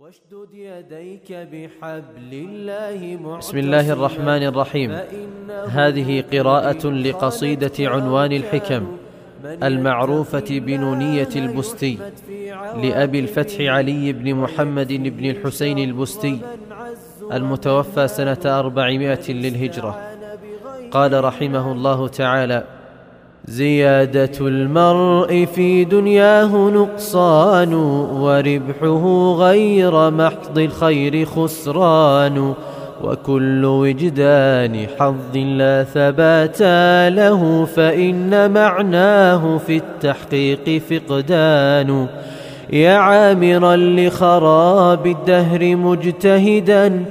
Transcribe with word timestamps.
واشدد 0.00 0.54
يديك 0.54 1.32
بحبل 1.32 2.32
الله 2.32 3.16
بسم 3.38 3.58
الله 3.58 3.92
الرحمن 3.92 4.42
الرحيم. 4.42 4.98
هذه 5.68 6.24
قراءة 6.32 6.86
لقصيدة 6.86 7.72
عنوان 7.80 8.32
الحكم 8.32 8.96
المعروفة 9.44 10.44
بنونية 10.50 11.28
البستي 11.36 11.98
لأبي 12.82 13.18
الفتح 13.20 13.60
علي 13.60 14.12
بن 14.12 14.34
محمد 14.34 14.92
بن 14.92 15.30
الحسين 15.30 15.78
البستي 15.78 16.38
المتوفى 17.32 18.08
سنة 18.08 18.40
أربعمائة 18.44 19.32
للهجرة. 19.32 20.00
قال 20.90 21.24
رحمه 21.24 21.72
الله 21.72 22.08
تعالى 22.08 22.64
زيادة 23.48 24.38
المرء 24.40 25.44
في 25.54 25.84
دنياه 25.84 26.70
نقصان 26.70 27.74
وربحه 27.74 29.34
غير 29.38 30.10
محض 30.10 30.58
الخير 30.58 31.24
خسران 31.24 32.54
وكل 33.04 33.64
وجدان 33.64 34.86
حظ 34.98 35.36
لا 35.36 35.84
ثبات 35.84 36.62
له 37.16 37.64
فإن 37.64 38.50
معناه 38.50 39.58
في 39.58 39.76
التحقيق 39.76 40.82
فقدان. 40.90 42.06
يا 42.72 42.94
عامرا 42.94 43.76
لخراب 43.76 45.06
الدهر 45.06 45.76
مجتهدا 45.76 47.04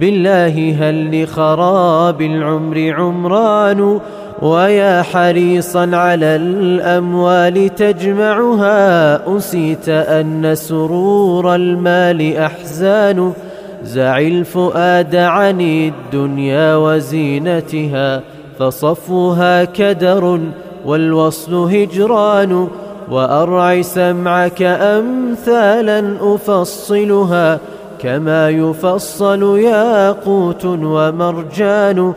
بالله 0.00 0.76
هل 0.80 1.22
لخراب 1.22 2.22
العمر 2.22 2.90
عمران؟ 2.90 4.00
ويا 4.40 5.02
حريصا 5.02 5.96
على 5.96 6.36
الأموال 6.36 7.74
تجمعها. 7.74 9.20
أسيت 9.36 9.88
أن 9.88 10.54
سرور 10.54 11.54
المال 11.54 12.36
أحزان. 12.36 13.32
زع 13.84 14.18
الفؤاد 14.18 15.16
عن 15.16 15.60
الدنيا 15.60 16.76
وزينتها 16.76 18.22
فصفها 18.58 19.64
كدر 19.64 20.40
والوصل 20.86 21.54
هجران. 21.54 22.68
وأرع 23.10 23.82
سمعك 23.82 24.62
أمثالا 24.62 26.16
أفصلها 26.20 27.58
كما 27.98 28.50
يفصل 28.50 29.58
ياقوت 29.58 30.64
ومرجان. 30.64 32.12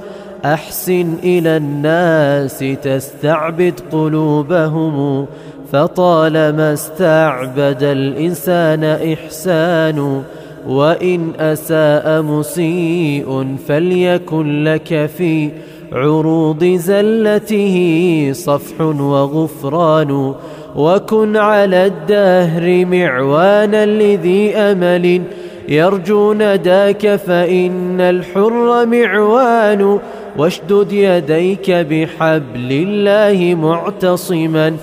أحسن 0.53 1.13
إلى 1.23 1.57
الناس 1.57 2.59
تستعبد 2.83 3.73
قلوبهم. 3.91 5.25
فطالما 5.71 6.73
استعبد 6.73 7.83
الإنسان 7.83 8.83
إحسان 8.83 10.23
وإن 10.67 11.31
أساء 11.39 12.21
مسيء 12.21 13.55
فليكن 13.67 14.63
لك 14.63 15.09
في 15.17 15.49
عروض 15.93 16.63
زلته 16.63 18.29
صفح 18.33 18.81
وغفران. 18.81 20.33
وكن 20.75 21.37
على 21.37 21.85
الدهر 21.85 22.85
معوانا 22.85 23.85
لذي 23.85 24.55
أمل. 24.55 25.21
يرجون 25.69 26.53
نداك 26.53 27.15
فإن 27.15 28.01
الحر 28.01 28.85
معوان. 28.85 29.99
واشدد 30.37 30.91
يديك 30.91 31.71
بحبل 31.71 32.71
الله 32.71 33.55
معتصما 33.55 34.75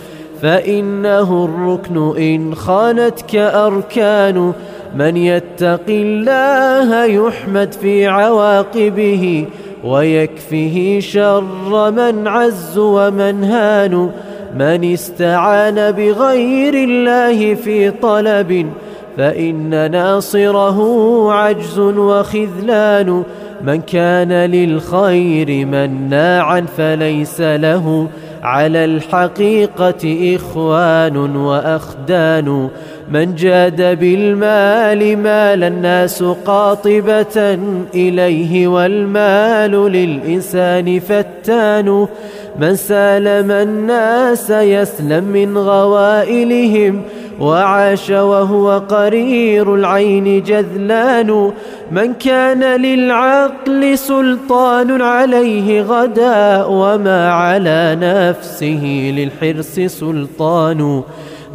فإنه 0.43 1.45
الركن 1.45 2.19
إن 2.19 2.55
خانتك 2.55 3.37
أركان. 3.37 4.53
من 4.97 5.17
يتق 5.17 5.89
الله 5.89 7.05
يحمد 7.05 7.73
في 7.73 8.07
عواقبه 8.07 9.47
ويكفه 9.85 10.99
شر 11.01 11.91
من 11.91 12.29
عز 12.29 12.79
ومن 12.79 13.45
هان. 13.45 14.11
من 14.59 14.93
استعان 14.93 15.91
بغير 15.91 16.75
الله 16.75 17.55
في 17.55 17.91
طلب 17.91 18.67
فإن 19.17 19.91
ناصره 19.91 20.79
عجز 21.33 21.79
وخذلان. 21.79 23.23
من 23.65 23.81
كان 23.81 24.33
للخير 24.33 25.67
مناعا 25.67 26.61
فليس 26.77 27.41
له. 27.41 28.09
على 28.43 28.85
الحقيقة 28.85 30.37
إخوان 30.37 31.37
وأخدان. 31.37 32.69
من 33.13 33.35
جاد 33.35 33.99
بالمال 34.01 35.17
مال 35.19 35.65
الناس 35.65 36.23
قاطبة 36.23 37.59
إليه 37.95 38.69
والمال 38.69 39.71
للإنسان 39.71 41.01
فتان 41.01 42.07
من 42.59 42.77
سالم 42.77 43.51
الناس 43.51 44.51
يسلم 44.51 45.25
من 45.25 45.59
غوائلهم 45.59 47.03
وعاش 47.41 48.11
وهو 48.11 48.79
قرير 48.79 49.75
العين 49.75 50.43
جذلان 50.43 51.53
من 51.91 52.15
كان 52.15 52.81
للعقل 52.81 53.99
سلطان 53.99 55.03
عليه 55.03 55.83
غدا 55.83 56.65
وما 56.65 57.33
على 57.33 57.99
نفسه 58.01 59.13
للحرص 59.17 59.75
سلطان 59.75 61.03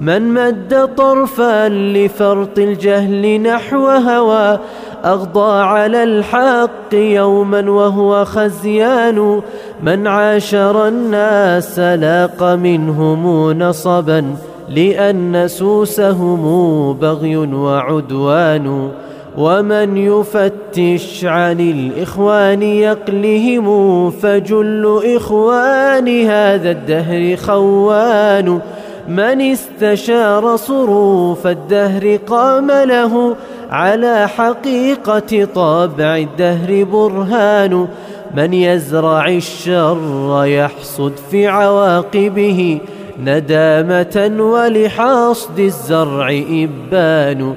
من 0.01 0.33
مد 0.33 0.89
طرفا 0.97 1.69
لفرط 1.69 2.59
الجهل 2.59 3.41
نحو 3.41 3.87
هوى 3.87 4.59
أغضى 5.05 5.61
على 5.61 6.03
الحق 6.03 6.93
يوما 6.93 7.69
وهو 7.69 8.25
خزيان. 8.25 9.41
من 9.83 10.07
عاشر 10.07 10.87
الناس 10.87 11.79
لاق 11.79 12.43
منهم 12.43 13.51
نصبا 13.51 14.35
لأن 14.69 15.47
سوسهم 15.47 16.93
بغي 16.93 17.37
وعدوان. 17.37 18.91
ومن 19.37 19.97
يفتش 19.97 21.25
عن 21.25 21.59
الإخوان 21.59 22.61
يقلهم 22.61 24.09
فجل 24.09 25.01
إخوان 25.15 26.25
هذا 26.25 26.71
الدهر 26.71 27.35
خوان. 27.35 28.59
من 29.07 29.41
استشار 29.41 30.55
صروف 30.55 31.47
الدهر 31.47 32.15
قام 32.15 32.71
له 32.71 33.35
على 33.69 34.27
حقيقة 34.27 35.45
طابع 35.55 36.17
الدهر 36.17 36.83
برهان. 36.83 37.87
من 38.35 38.53
يزرع 38.53 39.27
الشر 39.27 40.43
يحصد 40.45 41.13
في 41.31 41.47
عواقبه 41.47 42.79
ندامة 43.23 44.31
ولحاصد 44.39 45.59
الزرع 45.59 46.43
إبان. 46.49 47.53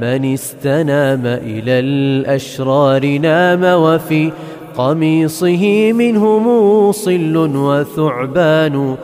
من 0.00 0.32
استنام 0.32 1.26
إلى 1.26 1.78
الأشرار 1.78 3.18
نام 3.18 3.64
وفي 3.64 4.32
قميصه 4.76 5.92
منه 5.92 6.38
موصل 6.38 7.36
وثعبان. 7.56 8.96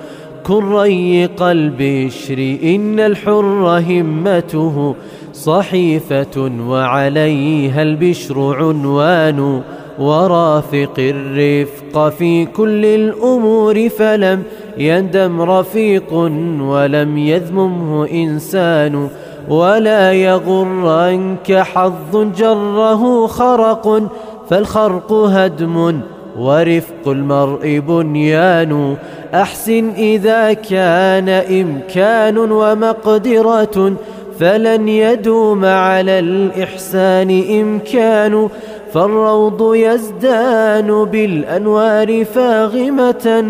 كن 0.46 0.74
ريق 0.74 1.42
البشر 1.42 2.56
إن 2.62 3.00
الحر 3.00 3.82
همته 3.88 4.94
صحيفة 5.32 6.50
وعليها 6.68 7.82
البشر 7.82 8.56
عنوان 8.56 9.62
ورافق 9.98 10.94
الرفق 10.98 12.08
في 12.08 12.46
كل 12.46 12.84
الأمور 12.84 13.88
فلم 13.88 14.42
يندم 14.78 15.40
رفيق 15.42 16.12
ولم 16.60 17.18
يذممه 17.18 18.10
إنسان 18.10 19.08
ولا 19.48 20.12
يغرنك 20.12 21.52
حظ 21.52 22.16
جره 22.36 23.26
خرق 23.26 24.02
فالخرق 24.50 25.12
هدم 25.12 26.00
ورفق 26.38 27.04
المرء 27.06 27.78
بنيان. 27.78 28.96
أحسن 29.34 29.90
إذا 29.90 30.52
كان 30.52 31.28
إمكان 31.28 32.38
ومقدرة 32.38 33.92
فلن 34.40 34.88
يدوم 34.88 35.64
على 35.64 36.18
الإحسان 36.18 37.42
إمكان. 37.60 38.48
فالروض 38.92 39.74
يزدان 39.74 41.04
بالأنوار 41.04 42.24
فاغمة 42.24 43.44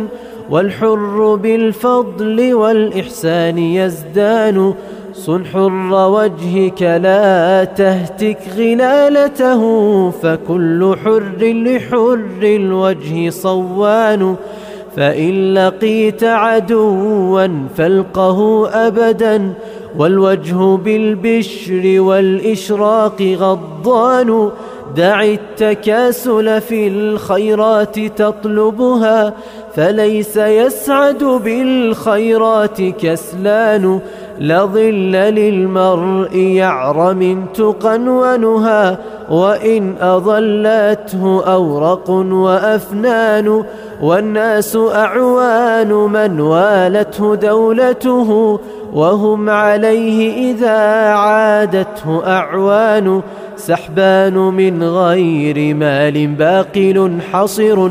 والحر 0.50 1.34
بالفضل 1.42 2.54
والإحسان 2.54 3.58
يزدان. 3.58 4.74
صن 5.26 5.44
حر 5.46 6.08
وجهك 6.10 6.82
لا 6.82 7.64
تهتك 7.64 8.38
غلالته 8.56 9.62
فكل 10.10 10.96
حر 11.04 11.38
لحر 11.40 12.18
الوجه 12.42 13.30
صوان 13.30 14.36
فإن 14.96 15.54
لقيت 15.54 16.24
عدوا 16.24 17.48
فالقه 17.76 18.68
أبدا 18.86 19.52
والوجه 19.98 20.76
بالبشر 20.76 22.00
والإشراق 22.00 23.22
غضان 23.22 24.50
دع 24.96 25.22
التكاسل 25.22 26.60
في 26.60 26.88
الخيرات 26.88 27.98
تطلبها 27.98 29.34
فليس 29.74 30.36
يسعد 30.36 31.24
بالخيرات 31.24 32.82
كسلان 32.82 34.00
لظل 34.40 35.12
للمرء 35.12 36.36
يعرى 36.36 37.14
من 37.14 37.52
تقى 37.52 37.98
ونهى 37.98 38.96
وإن 39.30 39.94
أضلته 40.00 41.44
أورق 41.44 42.10
وأفنان 42.10 43.64
والناس 44.02 44.76
أعوان 44.94 45.92
من 45.92 46.40
والته 46.40 47.34
دولته 47.34 48.60
وهم 48.92 49.50
عليه 49.50 50.50
إذا 50.52 50.78
عادته 51.12 52.26
أعوان. 52.26 53.22
سحبان 53.56 54.34
من 54.34 54.82
غير 54.82 55.74
مال 55.74 56.26
باقل 56.26 57.18
حصر 57.32 57.88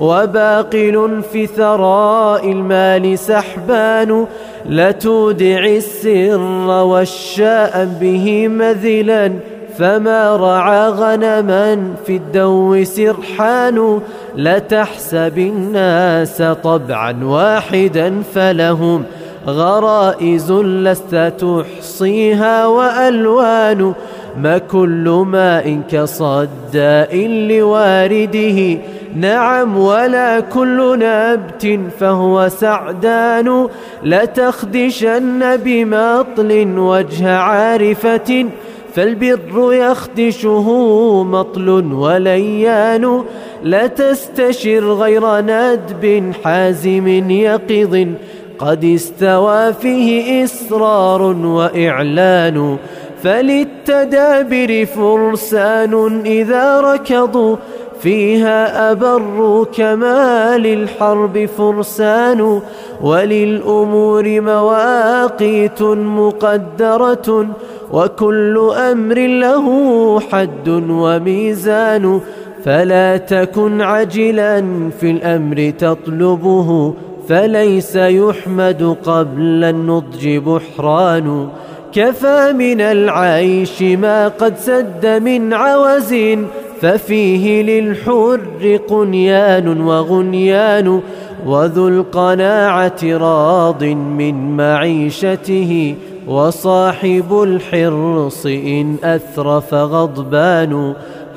وباقل 0.00 1.22
في 1.32 1.46
ثراء 1.46 2.52
المال 2.52 3.18
سحبان. 3.18 4.26
لتودع 4.68 5.64
السر 5.64 6.68
والشاء 6.68 7.88
به 8.00 8.48
مذلا 8.48 9.32
فما 9.78 10.36
رعى 10.36 10.88
غنما 10.88 11.94
في 12.06 12.16
الدو 12.16 12.84
سرحان 12.84 14.00
لتحسب 14.36 15.38
الناس 15.38 16.42
طبعا 16.42 17.24
واحدا 17.24 18.22
فلهم 18.34 19.04
غرائز 19.46 20.52
لست 20.52 21.32
تحصيها 21.38 22.66
وألوان 22.66 23.92
ما 24.36 24.58
كل 24.58 25.24
ماء 25.26 25.80
كصداء 25.90 27.26
لوارده 27.26 28.78
نعم 29.14 29.78
ولا 29.78 30.40
كل 30.40 30.98
نبت 30.98 31.80
فهو 32.00 32.48
سعدان. 32.48 33.68
لتخدشن 34.04 35.56
بمطل 35.56 36.74
وجه 36.78 37.36
عارفة 37.36 38.46
فالبر 38.94 39.72
يخدشه 39.72 40.66
مطل 41.24 41.68
وليان. 41.92 43.24
لتستشر 43.64 44.92
غير 44.92 45.40
ندب 45.40 46.32
حازم 46.44 47.30
يقظ 47.30 48.06
قد 48.58 48.84
استوى 48.84 49.72
فيه 49.72 50.44
إسرار 50.44 51.22
وإعلان. 51.22 52.76
فللتدابر 53.22 54.86
فرسان 54.86 56.22
إذا 56.26 56.80
ركضوا 56.80 57.56
فيها 58.00 58.92
أبر 58.92 59.66
كما 59.76 60.58
للحرب 60.58 61.48
فرسان 61.58 62.60
وللأمور 63.02 64.40
مواقيت 64.40 65.82
مقدرة 65.82 67.46
وكل 67.92 68.70
أمر 68.76 69.26
له 69.26 70.20
حد 70.20 70.68
وميزان 70.90 72.20
فلا 72.64 73.16
تكن 73.16 73.80
عجلا 73.82 74.64
في 75.00 75.10
الأمر 75.10 75.72
تطلبه 75.78 76.94
فليس 77.28 77.96
يحمد 77.96 78.96
قبل 79.04 79.64
النضج 79.64 80.28
بحران 80.36 81.48
كفى 81.92 82.52
من 82.52 82.80
العيش 82.80 83.82
ما 83.82 84.28
قد 84.28 84.56
سد 84.56 85.06
من 85.06 85.52
عوز 85.52 86.14
ففيه 86.80 87.62
للحر 87.62 88.78
قنيان 88.88 89.80
وغنيان 89.80 91.00
وذو 91.46 91.88
القناعة 91.88 92.98
راض 93.04 93.84
من 93.84 94.56
معيشته 94.56 95.94
وصاحب 96.28 97.42
الحرص 97.42 98.46
إن 98.46 98.96
أثرف 99.04 99.74
غضبان 99.74 100.94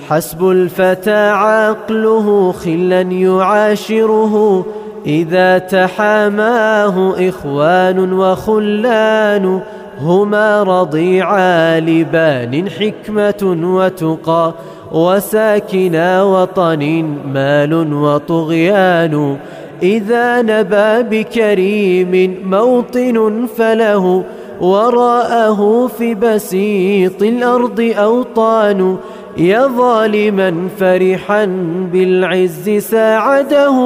حسب 0.10 0.50
الفتى 0.50 1.30
عقله 1.30 2.52
خلا 2.52 3.02
يعاشره 3.02 4.66
إذا 5.06 5.58
تحاماه 5.58 7.30
إخوان 7.30 8.14
وخلان 8.14 9.62
هما 10.00 10.64
رضيعا 10.64 11.80
لبان 11.80 12.70
حكمة 12.70 13.58
وتقى 13.64 14.54
وساكنا 14.92 16.24
وطن 16.24 17.06
مال 17.34 17.94
وطغيان. 17.94 19.38
إذا 19.84 20.42
نبى 20.42 21.24
بكريم 21.24 22.38
موطن 22.46 23.48
فله 23.58 24.24
وراءه 24.62 25.88
في 25.98 26.16
بسيط 26.16 27.22
الأرض 27.22 27.94
أوطان. 27.98 28.98
يا 29.38 29.68
ظالما 29.68 30.68
فرحا 30.80 31.46
بالعز 31.94 32.70
ساعده 32.70 33.78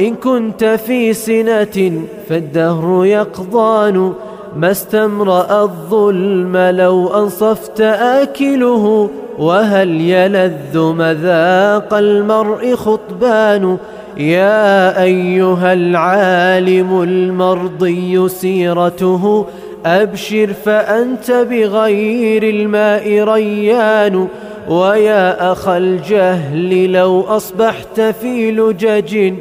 إن 0.00 0.14
كنت 0.14 0.64
في 0.64 1.12
سنة 1.12 1.92
فالدهر 2.28 3.04
يقضان. 3.04 4.12
ما 4.56 4.70
استمرأ 4.70 5.62
الظلم 5.62 6.56
لو 6.56 7.08
أنصفت 7.08 7.80
آكله 7.80 9.10
وهل 9.38 10.00
يلذ 10.00 10.78
مذاق 10.78 11.94
المرء 11.94 12.74
خطبان؟ 12.74 13.76
يا 14.16 15.02
أيها 15.02 15.72
العالم 15.72 17.02
المرضي 17.02 18.28
سيرته 18.28 19.46
أبشر 19.86 20.52
فأنت 20.64 21.30
بغير 21.30 22.42
الماء 22.42 23.24
ريان. 23.24 24.28
ويا 24.68 25.52
أخ 25.52 25.68
الجهل 25.68 26.92
لو 26.92 27.20
أصبحت 27.20 28.00
في 28.00 28.50
لجج 28.50 29.34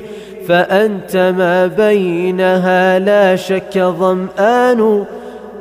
فأنت 0.47 1.17
ما 1.38 1.67
بينها 1.67 3.00
لا 3.00 3.35
شك 3.35 3.77
ظمآن 3.77 5.05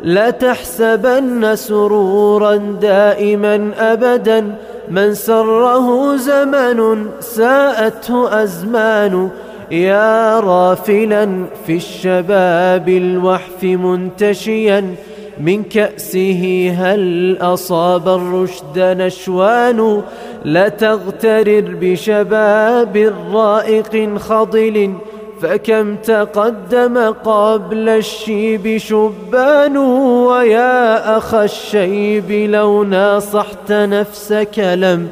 لا 0.02 0.30
تحسبن 0.30 1.56
سرورا 1.56 2.56
دائما 2.80 3.70
أبدا 3.78 4.54
من 4.90 5.14
سره 5.14 6.16
زمن 6.16 7.06
ساءته 7.20 8.42
أزمان 8.42 9.30
يا 9.70 10.40
رافلا 10.40 11.44
في 11.66 11.76
الشباب 11.76 12.88
الوحف 12.88 13.64
منتشيا 13.64 14.94
من 15.40 15.62
كأسه 15.62 16.74
هل 16.78 17.36
أصاب 17.40 18.08
الرشد 18.08 18.78
نشوان 18.78 20.02
لا 20.44 20.68
تغترر 20.68 21.76
بشباب 21.80 23.12
رائق 23.32 24.18
خضل 24.18 24.94
فكم 25.40 25.96
تقدم 25.96 26.98
قبل 27.24 27.88
الشيب 27.88 28.76
شبان 28.76 29.76
ويا 29.76 31.16
أخ 31.16 31.34
الشيب 31.34 32.32
لو 32.32 32.84
ناصحت 32.84 33.72
نفسك 33.72 34.58
لم 34.58 35.08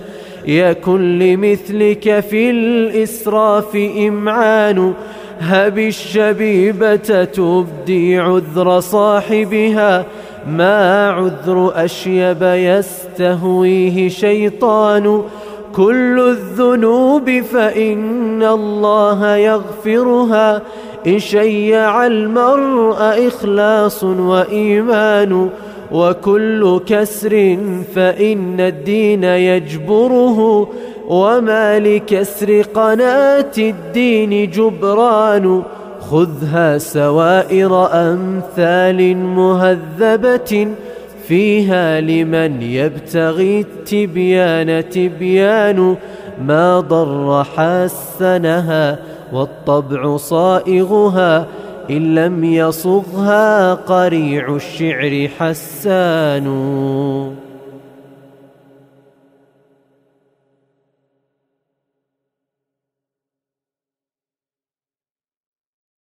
يكن 0.46 1.18
لمثلك 1.18 2.20
في 2.20 2.50
الإسراف 2.50 3.76
إمعان 3.98 4.94
هب 5.40 5.78
الشبيبة 5.78 7.24
تبدي 7.24 8.18
عذر 8.18 8.80
صاحبها 8.80 10.04
ما 10.48 11.10
عذر 11.10 11.72
أشيب 11.74 12.42
يستهويه 12.42 14.08
شيطان 14.08 15.22
كل 15.76 16.20
الذنوب 16.20 17.40
فإن 17.40 18.42
الله 18.42 19.36
يغفرها. 19.36 20.62
إن 21.06 21.18
شيع 21.18 22.06
المرء 22.06 23.28
إخلاص 23.28 24.04
وإيمان 24.04 25.50
وكل 25.92 26.80
كسر 26.86 27.58
فإن 27.94 28.60
الدين 28.60 29.24
يجبره. 29.24 30.68
وما 31.08 31.78
لكسر 31.78 32.62
قناة 32.62 33.52
الدين 33.58 34.50
جبران. 34.50 35.62
خذها 36.10 36.78
سوائر 36.78 37.88
أمثال 37.92 39.16
مهذبة 39.16 40.68
فيها 41.28 42.00
لمن 42.00 42.62
يبتغي 42.62 43.60
التبيان 43.60 44.88
تبيان 44.88 45.96
ما 46.40 46.80
ضر 46.80 47.44
حسنها 47.44 48.98
والطبع 49.32 50.16
صائغها 50.16 51.46
إن 51.90 52.14
لم 52.14 52.44
يصغها 52.44 53.74
قريع 53.74 54.56
الشعر 54.56 55.28
حسان. 55.38 56.46